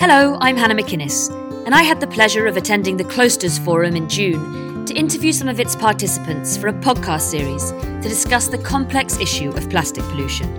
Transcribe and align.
Hello, 0.00 0.38
I'm 0.40 0.56
Hannah 0.56 0.76
MacInnes, 0.76 1.28
and 1.66 1.74
I 1.74 1.82
had 1.82 2.00
the 2.00 2.06
pleasure 2.06 2.46
of 2.46 2.56
attending 2.56 2.96
the 2.96 3.04
Klosters 3.04 3.62
Forum 3.62 3.96
in 3.96 4.08
June 4.08 4.86
to 4.86 4.94
interview 4.94 5.30
some 5.30 5.46
of 5.46 5.60
its 5.60 5.76
participants 5.76 6.56
for 6.56 6.68
a 6.68 6.72
podcast 6.72 7.20
series 7.20 7.72
to 7.72 8.08
discuss 8.08 8.48
the 8.48 8.56
complex 8.56 9.18
issue 9.18 9.50
of 9.50 9.68
plastic 9.68 10.02
pollution. 10.04 10.50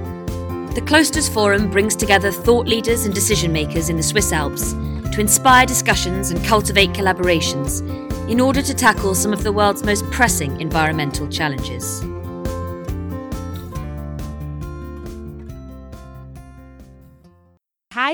The 0.76 0.82
Klosters 0.82 1.28
Forum 1.28 1.72
brings 1.72 1.96
together 1.96 2.32
thought 2.32 2.68
leaders 2.68 3.06
and 3.06 3.16
decision 3.16 3.52
makers 3.52 3.90
in 3.90 3.98
the 3.98 4.04
Swiss 4.04 4.32
Alps 4.32 4.74
to 4.74 5.20
inspire 5.20 5.66
discussions 5.66 6.30
and 6.30 6.46
cultivate 6.46 6.92
collaborations 6.92 7.82
in 8.30 8.40
order 8.40 8.62
to 8.62 8.76
tackle 8.76 9.16
some 9.16 9.34
of 9.34 9.42
the 9.42 9.52
world's 9.52 9.84
most 9.84 10.06
pressing 10.12 10.62
environmental 10.62 11.28
challenges. 11.28 12.04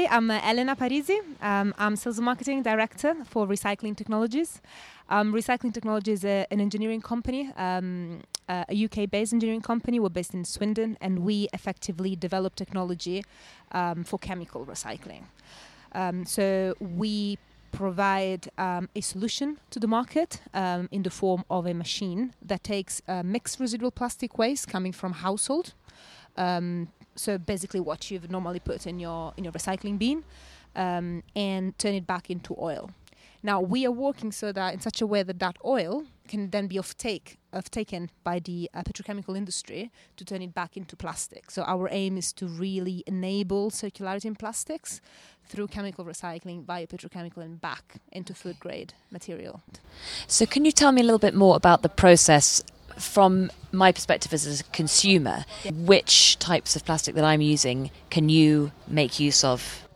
I'm 0.09 0.31
uh, 0.31 0.39
Elena 0.43 0.75
Parisi. 0.75 1.19
Um, 1.41 1.73
I'm 1.77 1.95
Sales 1.95 2.17
and 2.17 2.25
Marketing 2.25 2.61
Director 2.61 3.15
for 3.25 3.47
Recycling 3.47 3.95
Technologies. 3.95 4.61
Um, 5.09 5.33
Recycling 5.33 5.73
Technologies 5.73 6.23
is 6.23 6.45
an 6.51 6.61
engineering 6.61 7.01
company, 7.01 7.51
um, 7.57 8.21
uh, 8.47 8.65
a 8.69 8.85
UK 8.85 9.09
based 9.09 9.33
engineering 9.33 9.61
company. 9.61 9.99
We're 9.99 10.09
based 10.09 10.33
in 10.33 10.45
Swindon 10.45 10.97
and 11.01 11.19
we 11.19 11.47
effectively 11.53 12.15
develop 12.15 12.55
technology 12.55 13.23
um, 13.71 14.03
for 14.03 14.17
chemical 14.19 14.65
recycling. 14.65 15.23
Um, 15.93 16.25
so 16.25 16.75
we 16.79 17.37
provide 17.71 18.49
um, 18.57 18.89
a 18.95 19.01
solution 19.01 19.57
to 19.71 19.79
the 19.79 19.87
market 19.87 20.41
um, 20.53 20.87
in 20.91 21.03
the 21.03 21.09
form 21.09 21.43
of 21.49 21.65
a 21.65 21.73
machine 21.73 22.33
that 22.41 22.63
takes 22.63 23.01
uh, 23.07 23.23
mixed 23.23 23.59
residual 23.59 23.91
plastic 23.91 24.37
waste 24.37 24.67
coming 24.67 24.91
from 24.91 25.13
household 25.13 25.73
um, 26.37 26.89
so 27.17 27.37
basically 27.37 27.79
what 27.79 28.09
you've 28.11 28.29
normally 28.29 28.59
put 28.59 28.87
in 28.87 28.99
your 28.99 29.33
in 29.37 29.43
your 29.43 29.53
recycling 29.53 29.97
bin 29.97 30.23
um, 30.75 31.23
and 31.35 31.77
turn 31.77 31.93
it 31.93 32.07
back 32.07 32.29
into 32.29 32.55
oil. 32.59 32.91
Now 33.43 33.61
we 33.61 33.85
are 33.85 33.91
working 33.91 34.31
so 34.31 34.51
that 34.51 34.73
in 34.73 34.79
such 34.81 35.01
a 35.01 35.07
way 35.07 35.23
that 35.23 35.39
that 35.39 35.57
oil 35.63 36.05
can 36.27 36.49
then 36.49 36.67
be 36.67 36.77
off 36.77 36.97
take 36.97 37.37
of 37.53 37.71
taken 37.71 38.09
by 38.23 38.39
the 38.39 38.69
uh, 38.73 38.83
petrochemical 38.83 39.37
industry 39.37 39.91
to 40.17 40.25
turn 40.25 40.41
it 40.41 40.53
back 40.53 40.75
into 40.75 40.95
plastic. 40.95 41.49
So 41.49 41.63
our 41.63 41.87
aim 41.91 42.17
is 42.17 42.33
to 42.33 42.47
really 42.47 43.03
enable 43.07 43.71
circularity 43.71 44.25
in 44.25 44.35
plastics 44.35 45.01
through 45.47 45.67
chemical 45.67 46.03
recycling 46.03 46.65
via 46.65 46.87
petrochemical 46.87 47.37
and 47.37 47.61
back 47.61 48.01
into 48.11 48.33
food 48.33 48.59
grade 48.59 48.93
material. 49.11 49.61
So 50.27 50.45
can 50.45 50.65
you 50.65 50.71
tell 50.71 50.91
me 50.91 51.01
a 51.01 51.03
little 51.05 51.19
bit 51.19 51.33
more 51.33 51.55
about 51.55 51.83
the 51.83 51.89
process 51.89 52.61
from 52.97 53.51
my 53.71 53.91
perspective 53.91 54.33
as 54.33 54.61
a 54.61 54.63
consumer, 54.65 55.45
which 55.71 56.37
types 56.39 56.75
of 56.75 56.85
plastic 56.85 57.15
that 57.15 57.23
I'm 57.23 57.41
using 57.41 57.91
can 58.09 58.29
you 58.29 58.71
make 58.87 59.19
use 59.19 59.43
of? 59.43 59.86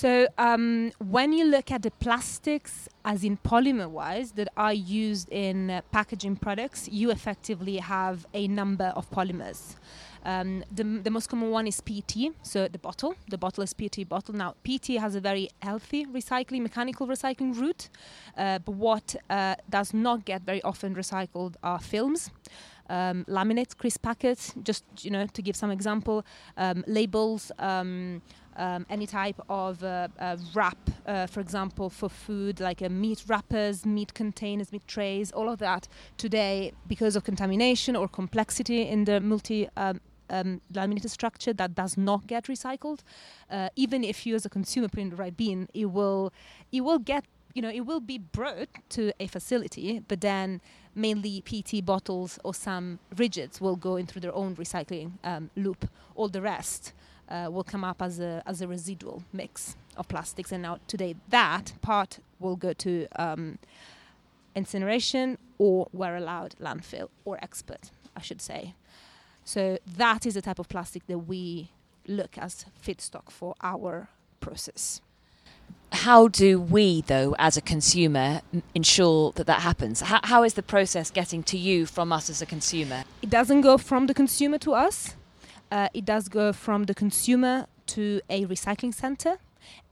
So, 0.00 0.28
um, 0.38 0.92
when 0.98 1.34
you 1.34 1.44
look 1.44 1.70
at 1.70 1.82
the 1.82 1.90
plastics, 1.90 2.88
as 3.04 3.22
in 3.22 3.36
polymer 3.36 3.86
wise, 3.86 4.32
that 4.32 4.48
are 4.56 4.72
used 4.72 5.28
in 5.28 5.70
uh, 5.70 5.82
packaging 5.92 6.36
products, 6.36 6.88
you 6.88 7.10
effectively 7.10 7.76
have 7.76 8.26
a 8.32 8.48
number 8.48 8.94
of 8.96 9.10
polymers. 9.10 9.76
Um, 10.24 10.64
the, 10.74 10.84
the 10.84 11.10
most 11.10 11.28
common 11.28 11.50
one 11.50 11.66
is 11.66 11.82
PET, 11.82 12.16
so 12.42 12.66
the 12.66 12.78
bottle. 12.78 13.14
The 13.28 13.36
bottle 13.36 13.62
is 13.62 13.74
PET 13.74 14.08
bottle. 14.08 14.34
Now, 14.34 14.54
PET 14.64 14.86
has 14.98 15.16
a 15.16 15.20
very 15.20 15.50
healthy 15.60 16.06
recycling, 16.06 16.62
mechanical 16.62 17.06
recycling 17.06 17.60
route, 17.60 17.90
uh, 18.38 18.58
but 18.60 18.72
what 18.72 19.16
uh, 19.28 19.56
does 19.68 19.92
not 19.92 20.24
get 20.24 20.40
very 20.40 20.62
often 20.62 20.94
recycled 20.94 21.56
are 21.62 21.78
films. 21.78 22.30
Um, 22.90 23.24
laminates, 23.28 23.76
crisp 23.76 24.02
packets, 24.02 24.52
just 24.64 24.84
you 25.04 25.10
know 25.10 25.26
to 25.26 25.42
give 25.42 25.54
some 25.54 25.70
example, 25.70 26.24
um, 26.56 26.82
labels, 26.86 27.52
um, 27.58 28.20
um, 28.56 28.84
any 28.90 29.06
type 29.06 29.40
of 29.48 29.82
uh, 29.84 30.08
uh, 30.18 30.36
wrap, 30.54 30.78
uh, 31.06 31.26
for 31.26 31.40
example, 31.40 31.88
for 31.88 32.08
food, 32.08 32.60
like 32.60 32.80
meat 32.90 33.24
wrappers, 33.28 33.86
meat 33.86 34.12
containers, 34.12 34.72
meat 34.72 34.86
trays, 34.88 35.30
all 35.30 35.48
of 35.48 35.58
that 35.60 35.88
today, 36.16 36.72
because 36.88 37.14
of 37.16 37.22
contamination 37.24 37.94
or 37.94 38.08
complexity 38.08 38.82
in 38.88 39.04
the 39.04 39.20
multi 39.20 39.68
um, 39.76 40.00
um, 40.30 40.60
laminated 40.72 41.10
structure 41.10 41.52
that 41.52 41.74
does 41.74 41.96
not 41.96 42.26
get 42.26 42.44
recycled, 42.44 43.00
uh, 43.50 43.68
even 43.76 44.04
if 44.04 44.26
you 44.26 44.34
as 44.34 44.46
a 44.46 44.50
consumer 44.50 44.88
put 44.88 45.00
in 45.00 45.10
the 45.10 45.16
right 45.16 45.36
bin, 45.36 45.68
it 45.74 45.86
will 45.86 46.32
it 46.72 46.82
will 46.82 46.98
get 46.98 47.24
you 47.54 47.62
know 47.62 47.70
it 47.70 47.80
will 47.80 48.00
be 48.00 48.18
brought 48.18 48.68
to 48.90 49.12
a 49.20 49.26
facility, 49.26 50.00
but 50.06 50.20
then 50.20 50.60
mainly 50.94 51.40
PET 51.42 51.84
bottles 51.84 52.38
or 52.44 52.54
some 52.54 52.98
rigids 53.14 53.60
will 53.60 53.76
go 53.76 53.96
into 53.96 54.20
their 54.20 54.34
own 54.34 54.56
recycling 54.56 55.12
um, 55.24 55.50
loop. 55.56 55.88
All 56.14 56.28
the 56.28 56.42
rest 56.42 56.92
uh, 57.28 57.48
will 57.50 57.64
come 57.64 57.84
up 57.84 58.02
as 58.02 58.20
a 58.20 58.42
as 58.46 58.60
a 58.60 58.68
residual 58.68 59.22
mix 59.32 59.76
of 59.96 60.08
plastics, 60.08 60.52
and 60.52 60.62
now 60.62 60.78
today 60.86 61.14
that 61.28 61.74
part 61.80 62.18
will 62.38 62.56
go 62.56 62.72
to 62.72 63.06
um, 63.16 63.58
incineration 64.54 65.38
or 65.58 65.88
where 65.92 66.16
allowed 66.16 66.54
landfill 66.60 67.08
or 67.24 67.38
expert, 67.42 67.90
I 68.16 68.22
should 68.22 68.40
say. 68.40 68.74
So 69.44 69.78
that 69.96 70.26
is 70.26 70.34
the 70.34 70.42
type 70.42 70.58
of 70.58 70.68
plastic 70.68 71.06
that 71.06 71.18
we 71.18 71.70
look 72.06 72.38
as 72.38 72.66
feedstock 72.84 73.30
for 73.30 73.54
our 73.62 74.08
process. 74.40 75.00
How 75.92 76.28
do 76.28 76.60
we, 76.60 77.02
though, 77.02 77.34
as 77.38 77.56
a 77.56 77.60
consumer, 77.60 78.42
ensure 78.74 79.32
that 79.32 79.46
that 79.46 79.60
happens? 79.60 80.00
How, 80.00 80.20
how 80.22 80.44
is 80.44 80.54
the 80.54 80.62
process 80.62 81.10
getting 81.10 81.42
to 81.44 81.58
you 81.58 81.84
from 81.84 82.12
us 82.12 82.30
as 82.30 82.40
a 82.40 82.46
consumer? 82.46 83.04
It 83.22 83.30
doesn't 83.30 83.62
go 83.62 83.76
from 83.76 84.06
the 84.06 84.14
consumer 84.14 84.58
to 84.58 84.72
us. 84.72 85.16
Uh, 85.70 85.88
it 85.92 86.04
does 86.04 86.28
go 86.28 86.52
from 86.52 86.84
the 86.84 86.94
consumer 86.94 87.66
to 87.88 88.20
a 88.30 88.46
recycling 88.46 88.94
center. 88.94 89.38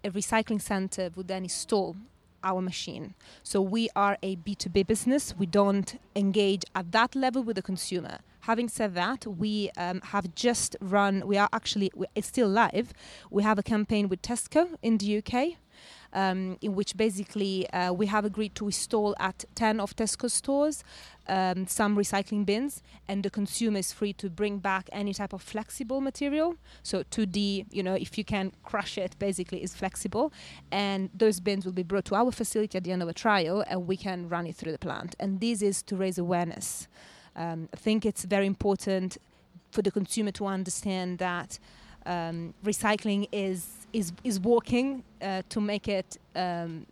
A 0.04 0.10
recycling 0.10 0.62
center 0.62 1.10
would 1.16 1.28
then 1.28 1.42
install 1.42 1.96
our 2.42 2.62
machine. 2.62 3.14
So 3.42 3.60
we 3.60 3.88
are 3.96 4.16
a 4.22 4.36
B2B 4.36 4.86
business. 4.86 5.34
We 5.36 5.46
don't 5.46 6.00
engage 6.14 6.62
at 6.74 6.92
that 6.92 7.14
level 7.14 7.42
with 7.42 7.56
the 7.56 7.62
consumer. 7.62 8.18
Having 8.42 8.68
said 8.68 8.94
that, 8.94 9.26
we 9.26 9.70
um, 9.76 10.00
have 10.00 10.34
just 10.34 10.76
run, 10.80 11.26
we 11.26 11.36
are 11.36 11.48
actually, 11.52 11.90
it's 12.14 12.28
still 12.28 12.48
live. 12.48 12.92
We 13.30 13.42
have 13.42 13.58
a 13.58 13.62
campaign 13.62 14.08
with 14.08 14.22
Tesco 14.22 14.76
in 14.82 14.98
the 14.98 15.18
UK. 15.18 15.58
Um, 16.14 16.56
in 16.62 16.74
which 16.74 16.96
basically 16.96 17.68
uh, 17.68 17.92
we 17.92 18.06
have 18.06 18.24
agreed 18.24 18.54
to 18.54 18.64
install 18.64 19.14
at 19.20 19.44
10 19.54 19.78
of 19.78 19.94
Tesco 19.94 20.30
stores 20.30 20.82
um, 21.28 21.66
some 21.66 21.96
recycling 21.96 22.44
bins, 22.46 22.82
and 23.06 23.22
the 23.22 23.30
consumer 23.30 23.78
is 23.78 23.92
free 23.92 24.12
to 24.14 24.30
bring 24.30 24.58
back 24.58 24.88
any 24.92 25.12
type 25.12 25.32
of 25.32 25.42
flexible 25.42 26.00
material. 26.00 26.56
So 26.82 27.02
2D, 27.02 27.66
you 27.70 27.82
know, 27.82 27.94
if 27.94 28.16
you 28.16 28.24
can 28.24 28.52
crush 28.64 28.96
it, 28.98 29.18
basically 29.18 29.62
is 29.62 29.74
flexible, 29.74 30.32
and 30.70 31.10
those 31.14 31.40
bins 31.40 31.64
will 31.64 31.72
be 31.72 31.82
brought 31.82 32.06
to 32.06 32.14
our 32.14 32.32
facility 32.32 32.78
at 32.78 32.84
the 32.84 32.92
end 32.92 33.02
of 33.02 33.08
a 33.08 33.12
trial, 33.12 33.62
and 33.68 33.86
we 33.86 33.96
can 33.96 34.28
run 34.28 34.46
it 34.46 34.56
through 34.56 34.72
the 34.72 34.78
plant. 34.78 35.14
And 35.20 35.40
this 35.40 35.62
is 35.62 35.82
to 35.82 35.96
raise 35.96 36.18
awareness. 36.18 36.88
Um, 37.36 37.68
I 37.72 37.76
think 37.76 38.06
it's 38.06 38.24
very 38.24 38.46
important 38.46 39.18
for 39.70 39.82
the 39.82 39.90
consumer 39.90 40.32
to 40.32 40.46
understand 40.46 41.18
that 41.18 41.58
um, 42.08 42.54
recycling 42.64 43.28
is 43.30 43.86
is 43.92 44.12
is 44.24 44.40
working 44.40 45.04
uh, 45.22 45.42
to 45.48 45.60
make 45.60 45.86
it 45.88 46.18
um, 46.34 46.86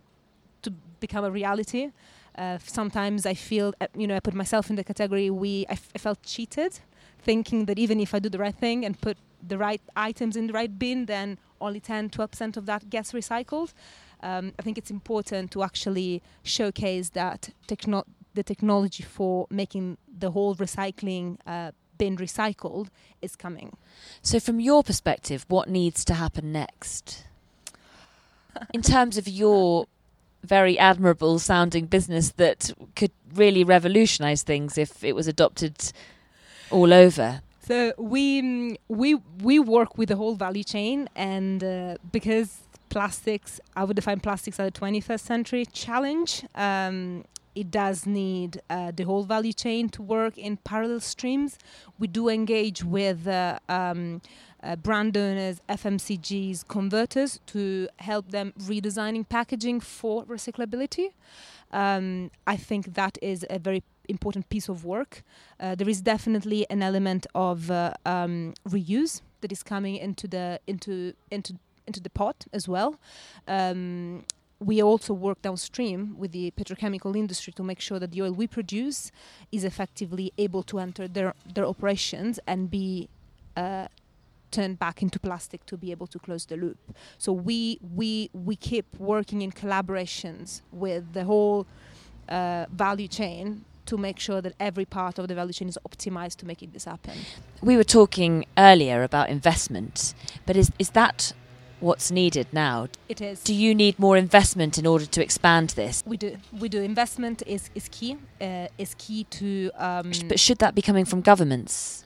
to 0.63 0.71
become 1.01 1.25
a 1.25 1.31
reality. 1.31 1.91
Uh, 2.39 2.59
sometimes 2.63 3.25
I 3.25 3.35
feel, 3.35 3.73
uh, 3.81 3.87
you 3.97 4.07
know, 4.07 4.17
I 4.17 4.21
put 4.21 4.35
myself 4.35 4.69
in 4.69 4.77
the 4.77 4.85
category 4.85 5.31
we 5.31 5.65
I, 5.71 5.77
felt 5.77 6.23
cheated, 6.23 6.79
thinking 7.19 7.65
that 7.65 7.79
even 7.79 7.99
if 7.99 8.15
I 8.15 8.19
do 8.19 8.29
the 8.29 8.39
right 8.39 8.55
thing 8.55 8.85
and 8.85 9.01
put 9.01 9.17
the 9.47 9.57
right 9.57 9.81
items 9.97 10.37
in 10.37 10.47
the 10.49 10.53
right 10.53 10.79
bin, 10.79 11.07
then 11.07 11.39
only 11.61 11.81
10, 11.81 12.11
12% 12.11 12.57
of 12.59 12.67
that 12.67 12.91
gets 12.91 13.13
recycled. 13.13 13.73
Um, 14.23 14.53
I 14.59 14.63
think 14.63 14.77
it's 14.77 14.91
important 14.91 15.51
to 15.53 15.63
actually 15.63 16.23
showcase 16.43 17.11
that 17.11 17.51
techno- 17.67 18.05
the 18.35 18.43
technology 18.43 19.03
for 19.03 19.47
making 19.49 19.97
the 20.19 20.31
whole 20.31 20.55
recycling 20.57 21.39
uh, 21.47 21.73
bin 21.99 22.17
recycled 22.17 22.89
is 23.23 23.37
coming. 23.37 23.77
So, 24.23 24.41
from 24.41 24.61
your 24.61 24.83
perspective, 24.83 25.45
what 25.49 25.69
needs 25.69 26.05
to 26.07 26.15
happen 26.15 26.53
next? 26.53 27.25
In 28.73 28.83
terms 28.83 29.19
of 29.19 29.29
your 29.29 29.87
very 30.43 30.79
admirable 30.79 31.39
sounding 31.39 31.87
business 31.87 32.31
that 32.37 32.73
could 32.95 33.11
really 33.35 33.65
revolutionize 33.65 34.43
things 34.43 34.79
if 34.79 35.03
it 35.03 35.15
was 35.15 35.27
adopted 35.27 35.93
all 36.71 36.93
over. 36.93 37.43
So 37.67 37.93
we 37.99 38.43
mm, 38.43 38.77
we 38.89 39.15
we 39.43 39.59
work 39.59 39.99
with 39.99 40.09
the 40.09 40.17
whole 40.17 40.37
value 40.37 40.63
chain, 40.63 41.09
and 41.17 41.63
uh, 41.65 41.97
because 42.13 42.59
plastics, 42.89 43.61
I 43.75 43.85
would 43.85 43.97
define 43.97 44.21
plastics 44.21 44.61
as 44.61 44.69
a 44.69 44.71
21st 44.71 45.21
century 45.21 45.67
challenge. 45.67 46.45
Um, 46.55 47.25
it 47.57 47.71
does 47.71 48.07
need 48.07 48.61
uh, 48.69 48.93
the 48.95 49.05
whole 49.05 49.25
value 49.25 49.53
chain 49.53 49.89
to 49.89 50.03
work 50.03 50.37
in 50.37 50.59
parallel 50.59 51.01
streams. 51.01 51.59
We 51.99 52.07
do 52.07 52.29
engage 52.29 52.85
with 52.85 53.27
uh, 53.27 53.59
um, 53.69 54.21
uh, 54.63 54.77
brand 54.77 55.17
owners, 55.17 55.61
FMCGs, 55.69 56.69
converters 56.69 57.41
to 57.47 57.89
help 57.97 58.31
them 58.31 58.53
redesigning 58.61 59.27
packaging 59.27 59.81
for 59.81 60.25
recyclability. 60.27 61.09
Um, 61.73 62.31
I 62.47 62.57
think 62.57 62.95
that 62.95 63.19
is 63.23 63.47
a 63.49 63.59
very 63.59 63.83
important 64.09 64.49
piece 64.51 64.69
of 64.69 64.85
work. 64.85 65.23
Uh, 65.59 65.75
there 65.75 65.89
is 65.89 66.03
definitely 66.03 66.67
an 66.69 66.83
element 66.83 67.27
of 67.35 67.71
uh, 67.71 67.95
um, 68.05 68.53
reuse 68.69 69.23
that 69.41 69.51
is 69.51 69.63
coming 69.63 69.97
into 69.97 70.29
the 70.29 70.61
into 70.67 71.15
into 71.31 71.55
into 71.87 72.01
the 72.01 72.11
pot 72.11 72.47
as 72.53 72.69
well. 72.69 72.99
Um, 73.49 74.25
we 74.59 74.83
also 74.83 75.13
work 75.13 75.43
downstream 75.43 76.17
with 76.19 76.33
the 76.33 76.51
petrochemical 76.53 77.17
industry 77.17 77.53
to 77.53 77.63
make 77.63 77.81
sure 77.81 77.99
that 77.99 78.13
the 78.13 78.23
oil 78.23 78.33
we 78.33 78.47
produce 78.47 79.13
is 79.53 79.65
effectively 79.65 80.33
able 80.39 80.63
to 80.63 80.79
enter 80.79 81.07
their 81.07 81.35
their 81.55 81.67
operations 81.67 82.41
and 82.47 82.71
be 82.71 83.09
uh, 83.57 83.87
turned 84.51 84.79
back 84.79 85.03
into 85.03 85.19
plastic 85.19 85.65
to 85.67 85.77
be 85.77 85.91
able 85.91 86.07
to 86.07 86.19
close 86.19 86.47
the 86.47 86.57
loop. 86.57 86.79
So 87.19 87.33
we 87.33 87.79
we 87.95 88.31
we 88.33 88.57
keep 88.57 88.87
working 88.99 89.43
in 89.43 89.53
collaborations 89.53 90.63
with 90.73 91.13
the 91.13 91.25
whole 91.25 91.67
uh, 92.29 92.67
value 92.71 93.09
chain 93.09 93.65
to 93.87 93.97
make 93.97 94.19
sure 94.19 94.41
that 94.41 94.53
every 94.59 94.85
part 94.85 95.19
of 95.19 95.29
the 95.29 95.35
value 95.35 95.53
chain 95.53 95.69
is 95.69 95.79
optimized 95.89 96.37
to 96.37 96.47
making 96.47 96.71
this 96.73 96.87
happen. 96.87 97.15
We 97.63 97.77
were 97.77 97.85
talking 97.85 98.47
earlier 98.57 99.03
about 99.03 99.29
investment, 99.29 100.15
but 100.47 100.57
is 100.57 100.71
is 100.79 100.91
that 100.91 101.35
what's 101.81 102.11
needed 102.11 102.47
now? 102.53 102.89
It 103.09 103.21
is. 103.21 103.43
Do 103.43 103.55
you 103.55 103.75
need 103.75 103.99
more 103.99 104.17
investment 104.17 104.79
in 104.79 104.87
order 104.87 105.07
to 105.07 105.23
expand 105.23 105.71
this? 105.71 106.03
We 106.07 106.17
do. 106.17 106.37
We 106.53 106.69
do. 106.69 106.83
Investment 106.83 107.43
is 107.47 107.71
is 107.75 107.89
key. 107.89 108.17
Uh, 108.41 108.69
is 108.79 108.95
key 108.99 109.25
to. 109.25 109.71
Um, 109.77 110.13
but 110.29 110.39
should 110.41 110.59
that 110.59 110.75
be 110.75 110.83
coming 110.83 111.05
from 111.05 111.21
governments? 111.21 112.05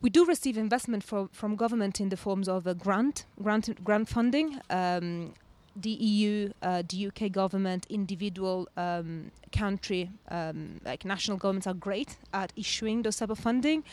we 0.00 0.10
do 0.10 0.24
receive 0.24 0.56
investment 0.56 1.02
from 1.02 1.28
from 1.32 1.56
government 1.56 2.00
in 2.00 2.08
the 2.08 2.16
forms 2.16 2.48
of 2.48 2.66
a 2.66 2.74
grant, 2.74 3.26
grant, 3.42 3.82
grant 3.84 4.08
funding. 4.08 4.60
Um, 4.70 5.34
the 5.80 5.90
EU, 5.90 6.52
uh, 6.62 6.82
the 6.88 7.06
UK 7.06 7.32
government, 7.32 7.86
individual 7.88 8.68
um, 8.76 9.30
country, 9.52 10.10
um, 10.30 10.80
like 10.84 11.04
national 11.04 11.36
governments 11.36 11.66
are 11.66 11.74
great 11.74 12.16
at 12.32 12.52
issuing 12.56 13.02
those 13.02 13.16
type 13.16 13.30
of 13.30 13.38
funding. 13.38 13.84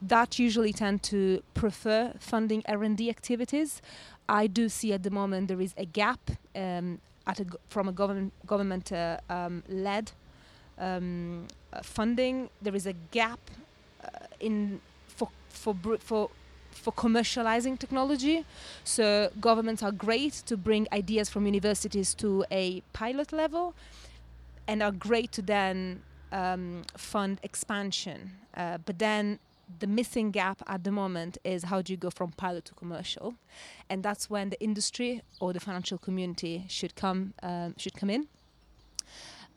That 0.00 0.38
usually 0.38 0.72
tend 0.72 1.02
to 1.04 1.42
prefer 1.54 2.12
funding 2.18 2.62
R&D 2.68 3.10
activities. 3.10 3.82
I 4.28 4.46
do 4.46 4.68
see 4.68 4.92
at 4.92 5.02
the 5.02 5.10
moment 5.10 5.48
there 5.48 5.60
is 5.60 5.74
a 5.76 5.84
gap 5.84 6.30
um, 6.54 7.00
at 7.26 7.40
a 7.40 7.46
from 7.68 7.88
a 7.88 7.92
government 7.92 8.32
government 8.46 8.92
uh, 8.92 9.18
um, 9.28 9.62
led 9.68 10.12
um, 10.78 11.46
uh, 11.72 11.82
funding. 11.82 12.50
There 12.62 12.74
is 12.74 12.86
a 12.86 12.94
gap 13.10 13.40
uh, 14.02 14.08
in 14.40 14.80
for 15.08 15.28
for 15.48 15.76
for 15.98 16.30
commercializing 16.92 17.78
technology. 17.78 18.44
So 18.84 19.30
governments 19.40 19.82
are 19.82 19.92
great 19.92 20.34
to 20.46 20.56
bring 20.56 20.86
ideas 20.92 21.28
from 21.28 21.46
universities 21.46 22.14
to 22.14 22.44
a 22.50 22.82
pilot 22.92 23.32
level, 23.32 23.74
and 24.68 24.82
are 24.82 24.92
great 24.92 25.32
to 25.32 25.42
then 25.42 26.02
um, 26.32 26.82
fund 26.96 27.40
expansion. 27.42 28.32
Uh, 28.56 28.78
but 28.84 28.98
then 28.98 29.38
the 29.80 29.86
missing 29.86 30.30
gap 30.30 30.62
at 30.66 30.84
the 30.84 30.92
moment 30.92 31.38
is 31.44 31.64
how 31.64 31.82
do 31.82 31.92
you 31.92 31.96
go 31.96 32.10
from 32.10 32.30
pilot 32.32 32.64
to 32.66 32.74
commercial, 32.74 33.34
and 33.90 34.02
that's 34.02 34.30
when 34.30 34.50
the 34.50 34.60
industry 34.62 35.22
or 35.40 35.52
the 35.52 35.60
financial 35.60 35.98
community 35.98 36.64
should 36.68 36.94
come 36.94 37.34
um, 37.42 37.74
should 37.76 37.94
come 37.94 38.10
in. 38.10 38.28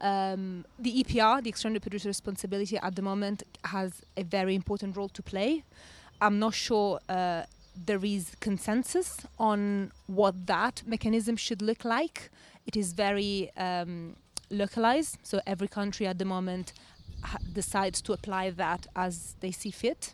Um, 0.01 0.65
the 0.77 1.03
EPR, 1.03 1.43
the 1.43 1.49
external 1.49 1.79
producer 1.79 2.07
responsibility, 2.07 2.77
at 2.77 2.95
the 2.95 3.01
moment 3.01 3.43
has 3.65 4.01
a 4.15 4.23
very 4.23 4.55
important 4.55 4.95
role 4.95 5.09
to 5.09 5.21
play. 5.21 5.63
I'm 6.21 6.39
not 6.39 6.53
sure 6.53 6.99
uh, 7.07 7.43
there 7.85 8.03
is 8.03 8.35
consensus 8.39 9.17
on 9.37 9.91
what 10.07 10.47
that 10.47 10.83
mechanism 10.85 11.37
should 11.37 11.61
look 11.61 11.85
like. 11.85 12.29
It 12.65 12.75
is 12.75 12.93
very 12.93 13.51
um, 13.55 14.15
localized, 14.49 15.17
so 15.23 15.39
every 15.47 15.67
country 15.67 16.05
at 16.05 16.17
the 16.17 16.25
moment 16.25 16.73
ha- 17.23 17.39
decides 17.53 18.01
to 18.01 18.13
apply 18.13 18.49
that 18.51 18.87
as 18.95 19.35
they 19.39 19.51
see 19.51 19.71
fit. 19.71 20.13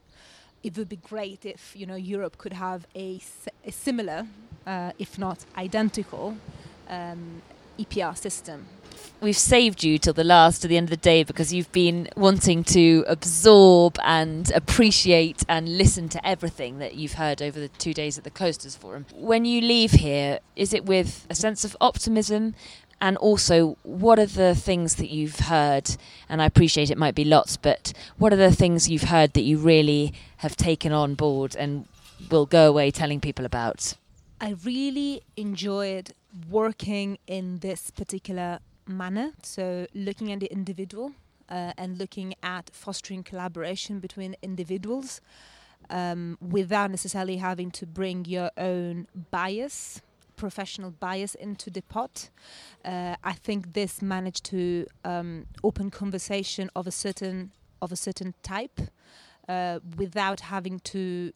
It 0.63 0.78
would 0.78 0.90
be 0.90 0.98
great 0.98 1.46
if 1.46 1.75
you 1.75 1.86
know 1.86 1.96
Europe 1.96 2.38
could 2.38 2.54
have 2.54 2.88
a, 2.96 3.19
similar, 3.69 4.28
uh, 4.66 4.92
if 5.00 5.18
not 5.18 5.46
identical, 5.58 6.38
um, 6.88 7.42
EPR 7.80 8.18
system 8.18 8.66
we've 9.21 9.38
saved 9.38 9.83
you 9.83 9.97
till 9.97 10.13
the 10.13 10.23
last, 10.23 10.62
to 10.62 10.67
the 10.67 10.77
end 10.77 10.85
of 10.85 10.89
the 10.91 10.97
day, 10.97 11.23
because 11.23 11.53
you've 11.53 11.71
been 11.71 12.09
wanting 12.15 12.63
to 12.65 13.03
absorb 13.07 13.97
and 14.03 14.51
appreciate 14.51 15.44
and 15.47 15.77
listen 15.77 16.09
to 16.09 16.27
everything 16.27 16.79
that 16.79 16.95
you've 16.95 17.13
heard 17.13 17.41
over 17.41 17.59
the 17.59 17.67
two 17.67 17.94
days 17.94 18.17
at 18.17 18.23
the 18.23 18.31
Klosters 18.31 18.77
Forum. 18.77 19.06
When 19.13 19.45
you 19.45 19.62
leave 19.62 19.91
here, 19.91 20.39
is 20.56 20.73
it 20.73 20.85
with 20.85 21.25
a 21.29 21.35
sense 21.35 21.63
of 21.65 21.75
optimism? 21.81 22.56
And 23.01 23.17
also, 23.17 23.77
what 23.83 24.19
are 24.19 24.25
the 24.25 24.56
things 24.56 24.95
that 24.95 25.09
you've 25.09 25.41
heard? 25.41 25.97
And 26.29 26.41
I 26.41 26.45
appreciate 26.45 26.89
it 26.89 26.97
might 26.97 27.15
be 27.15 27.25
lots, 27.25 27.57
but 27.57 27.91
what 28.17 28.31
are 28.31 28.38
the 28.38 28.51
things 28.51 28.89
you've 28.89 29.03
heard 29.03 29.33
that 29.33 29.41
you 29.41 29.57
really 29.57 30.13
have 30.38 30.56
taken 30.56 30.91
on 30.94 31.15
board 31.15 31.56
and 31.56 31.85
will 32.31 32.45
go 32.45 32.69
away 32.69 32.91
telling 32.91 33.19
people 33.19 33.45
about? 33.45 33.95
I 34.39 34.56
really 34.63 35.21
enjoyed 35.35 36.13
working 36.50 37.17
in 37.27 37.59
this 37.59 37.91
particular 37.91 38.59
manner. 38.88 39.32
So, 39.44 39.88
looking 39.94 40.32
at 40.32 40.40
the 40.40 40.52
individual 40.52 41.14
uh, 41.50 41.74
and 41.78 41.98
looking 41.98 42.36
at 42.44 42.70
fostering 42.74 43.24
collaboration 43.24 44.00
between 44.00 44.36
individuals 44.42 45.22
um, 45.90 46.38
without 46.42 46.92
necessarily 46.92 47.38
having 47.38 47.72
to 47.72 47.86
bring 47.86 48.26
your 48.26 48.52
own 48.58 49.08
bias, 49.32 50.02
professional 50.36 50.92
bias 50.92 51.36
into 51.36 51.70
the 51.70 51.82
pot. 51.82 52.30
Uh, 52.84 53.16
I 53.24 53.34
think 53.34 53.74
this 53.74 54.02
managed 54.02 54.44
to 54.46 54.88
um, 55.04 55.46
open 55.64 55.92
conversation 55.92 56.70
of 56.76 56.88
a 56.88 56.92
certain 56.92 57.52
of 57.82 57.92
a 57.92 57.96
certain 57.96 58.34
type 58.42 58.80
uh, 59.48 59.80
without 59.98 60.40
having 60.40 60.80
to 60.80 61.34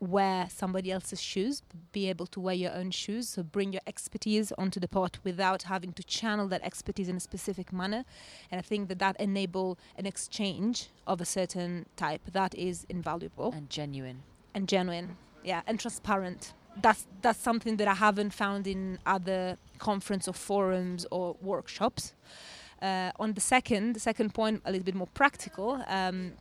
wear 0.00 0.48
somebody 0.48 0.90
else's 0.90 1.20
shoes, 1.20 1.62
be 1.92 2.08
able 2.08 2.26
to 2.26 2.40
wear 2.40 2.54
your 2.54 2.72
own 2.72 2.90
shoes. 2.90 3.28
So 3.28 3.42
bring 3.42 3.72
your 3.72 3.82
expertise 3.86 4.50
onto 4.52 4.80
the 4.80 4.88
pot 4.88 5.18
without 5.22 5.64
having 5.64 5.92
to 5.92 6.02
channel 6.02 6.48
that 6.48 6.62
expertise 6.62 7.08
in 7.08 7.16
a 7.16 7.20
specific 7.20 7.72
manner. 7.72 8.04
And 8.50 8.58
I 8.58 8.62
think 8.62 8.88
that 8.88 8.98
that 8.98 9.20
enable 9.20 9.78
an 9.96 10.06
exchange 10.06 10.88
of 11.06 11.20
a 11.20 11.26
certain 11.26 11.86
type 11.96 12.22
that 12.32 12.54
is 12.54 12.86
invaluable 12.88 13.52
and 13.52 13.68
genuine 13.68 14.22
and 14.54 14.66
genuine, 14.66 15.16
yeah, 15.44 15.62
and 15.66 15.78
transparent. 15.78 16.54
That's 16.80 17.06
that's 17.20 17.38
something 17.38 17.76
that 17.76 17.88
I 17.88 17.94
haven't 17.94 18.32
found 18.32 18.66
in 18.66 18.98
other 19.04 19.58
conference 19.78 20.28
or 20.28 20.34
forums 20.34 21.06
or 21.10 21.36
workshops. 21.42 22.14
Uh, 22.80 23.12
on 23.18 23.34
the 23.34 23.40
second, 23.40 23.94
the 23.94 24.00
second 24.00 24.32
point, 24.32 24.62
a 24.64 24.70
little 24.70 24.84
bit 24.84 24.94
more 24.94 25.08
practical. 25.08 25.84
Um, 25.86 26.32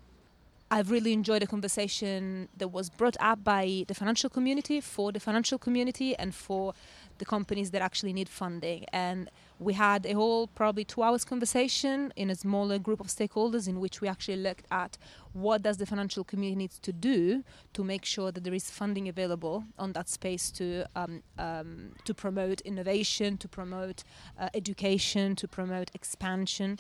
I've 0.72 0.92
really 0.92 1.14
enjoyed 1.14 1.42
a 1.42 1.48
conversation 1.48 2.48
that 2.58 2.68
was 2.68 2.92
brought 2.92 3.18
up 3.20 3.44
by 3.44 3.86
the 3.88 3.96
financial 3.96 4.30
community 4.30 4.80
for 4.82 5.12
the 5.12 5.20
financial 5.20 5.58
community 5.58 6.16
and 6.16 6.34
for 6.34 6.74
the 7.18 7.26
companies 7.26 7.72
that 7.72 7.82
actually 7.82 8.14
need 8.14 8.30
funding. 8.30 8.86
And 8.94 9.32
we 9.58 9.74
had 9.74 10.06
a 10.06 10.14
whole 10.14 10.46
probably 10.48 10.86
two 10.86 11.02
hours 11.02 11.26
conversation 11.26 12.14
in 12.16 12.30
a 12.30 12.36
smaller 12.36 12.78
group 12.78 13.00
of 13.00 13.08
stakeholders 13.08 13.68
in 13.68 13.80
which 13.80 14.00
we 14.00 14.08
actually 14.08 14.38
looked 14.38 14.66
at 14.70 14.98
what 15.34 15.64
does 15.64 15.78
the 15.78 15.88
financial 15.88 16.24
community 16.24 16.56
needs 16.56 16.78
to 16.80 16.94
do 16.94 17.44
to 17.74 17.84
make 17.84 18.06
sure 18.06 18.32
that 18.32 18.44
there 18.44 18.54
is 18.54 18.70
funding 18.70 19.10
available 19.10 19.64
on 19.80 19.94
that 19.94 20.08
space 20.08 20.52
to 20.52 20.86
um, 20.96 21.24
um, 21.38 21.94
to 22.06 22.14
promote 22.14 22.62
innovation, 22.62 23.38
to 23.38 23.48
promote 23.48 24.04
uh, 24.40 24.50
education, 24.54 25.36
to 25.36 25.48
promote 25.48 25.90
expansion 25.94 26.78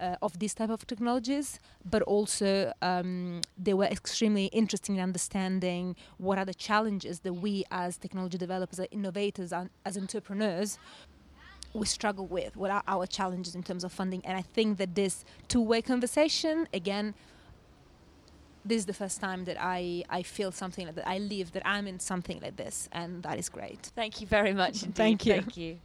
uh, 0.00 0.16
of 0.22 0.38
these 0.38 0.54
type 0.54 0.70
of 0.70 0.86
technologies, 0.86 1.58
but 1.84 2.02
also 2.02 2.72
um, 2.82 3.40
they 3.56 3.74
were 3.74 3.86
extremely 3.86 4.46
interesting 4.46 4.96
in 4.96 5.00
understanding 5.00 5.96
what 6.18 6.38
are 6.38 6.44
the 6.44 6.54
challenges 6.54 7.20
that 7.20 7.34
we 7.34 7.64
as 7.70 7.96
technology 7.96 8.38
developers, 8.38 8.78
as 8.80 8.88
innovators, 8.90 9.52
and 9.52 9.70
as 9.84 9.96
entrepreneurs 9.96 10.78
we 11.74 11.84
struggle 11.84 12.26
with 12.26 12.56
what 12.56 12.70
are 12.70 12.82
our 12.88 13.06
challenges 13.06 13.54
in 13.54 13.62
terms 13.62 13.84
of 13.84 13.92
funding 13.92 14.24
and 14.24 14.38
i 14.38 14.40
think 14.40 14.78
that 14.78 14.94
this 14.94 15.22
two-way 15.48 15.82
conversation 15.82 16.66
again 16.72 17.14
this 18.68 18.78
is 18.78 18.86
the 18.86 18.94
first 18.94 19.20
time 19.20 19.44
that 19.44 19.56
I, 19.58 20.04
I 20.10 20.22
feel 20.22 20.52
something 20.52 20.86
like 20.86 20.94
that. 20.96 21.08
I 21.08 21.18
live 21.18 21.52
that 21.52 21.62
I'm 21.66 21.86
in 21.86 21.98
something 21.98 22.40
like 22.40 22.56
this, 22.56 22.88
and 22.92 23.22
that 23.22 23.38
is 23.38 23.48
great. 23.48 23.90
Thank 23.96 24.20
you 24.20 24.26
very 24.26 24.52
much. 24.52 24.76
Thank 24.94 25.26
you. 25.26 25.34
Thank 25.34 25.56
you. 25.56 25.78